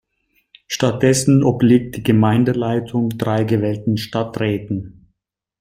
Statt 0.67 1.03
dessen 1.03 1.43
obliegt 1.43 1.95
die 1.95 2.01
Gemeindeleitung 2.01 3.11
drei 3.19 3.43
gewählten 3.43 3.97
Stadträten. 3.99 5.11